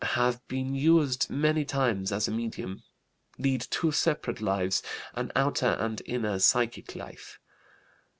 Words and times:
Have 0.15 0.41
been 0.47 0.73
used 0.73 1.29
many 1.29 1.63
times 1.63 2.11
as 2.11 2.27
a 2.27 2.31
medium. 2.31 2.81
Lead 3.37 3.61
two 3.69 3.91
separate 3.91 4.41
lives, 4.41 4.81
an 5.13 5.31
outer 5.35 5.77
and 5.79 6.01
inner 6.07 6.39
psychic 6.39 6.95
life. 6.95 7.37